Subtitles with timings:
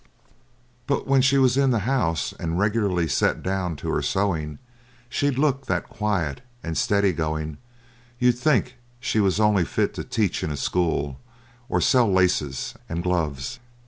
[0.87, 4.57] But when she was in the house and regularly set down to her sewing
[5.09, 7.59] she'd look that quiet and steady going
[8.17, 11.19] you'd think she was only fit to teach in a school
[11.69, 13.59] or sell laces and gloves.